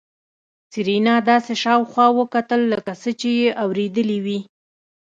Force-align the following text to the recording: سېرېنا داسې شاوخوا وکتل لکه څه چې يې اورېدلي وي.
سېرېنا 0.71 1.15
داسې 1.29 1.53
شاوخوا 1.63 2.07
وکتل 2.19 2.61
لکه 2.73 2.93
څه 3.01 3.09
چې 3.19 3.29
يې 3.39 3.49
اورېدلي 3.63 4.19
وي. 4.25 4.39